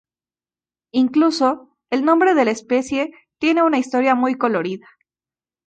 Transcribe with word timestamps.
Incluso, 0.93 1.77
el 1.91 2.03
nombre 2.05 2.33
de 2.33 2.43
la 2.45 2.49
especie 2.49 3.11
tiene 3.37 3.61
una 3.61 3.77
historia 3.77 4.15
muy 4.15 4.35
colorida. 4.35 4.87